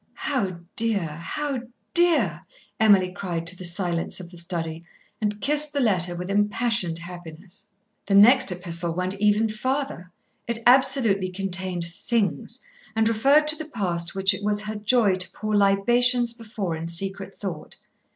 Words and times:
"How 0.25 0.57
dear, 0.75 1.09
how 1.17 1.59
dear?" 1.93 2.41
Emily 2.79 3.11
cried 3.11 3.45
to 3.45 3.55
the 3.55 3.63
silence 3.63 4.19
of 4.19 4.31
the 4.31 4.37
study, 4.39 4.83
and 5.21 5.39
kissed 5.39 5.73
the 5.73 5.79
letter 5.79 6.15
with 6.15 6.31
impassioned 6.31 6.97
happiness. 6.97 7.67
[Illustration: 8.07 8.07
Lady 8.07 8.13
Maria 8.13 8.23
Bayne] 8.23 8.23
The 8.23 8.29
next 8.29 8.51
epistle 8.51 8.95
went 8.95 9.13
even 9.19 9.49
farther. 9.49 10.11
It 10.47 10.59
absolutely 10.65 11.29
contained 11.29 11.83
"things" 11.85 12.65
and 12.95 13.07
referred 13.07 13.47
to 13.49 13.55
the 13.55 13.69
past 13.69 14.15
which 14.15 14.33
it 14.33 14.43
was 14.43 14.61
her 14.61 14.75
joy 14.75 15.17
to 15.17 15.31
pour 15.33 15.55
libations 15.55 16.33
before 16.33 16.75
in 16.75 16.87
secret 16.87 17.35
thought. 17.35 17.77